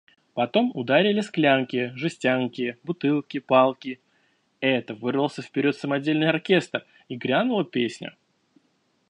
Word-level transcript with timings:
Потом 0.33 0.71
ударили 0.73 1.21
склянки, 1.21 1.91
жестянки, 1.95 2.75
бутылки, 2.81 3.37
палки– 3.39 3.99
это 4.59 4.95
вырвался 4.95 5.43
вперед 5.43 5.75
самодельный 5.77 6.27
оркестр, 6.27 6.87
и 7.07 7.15
грянула 7.15 7.63
песня. 7.63 8.17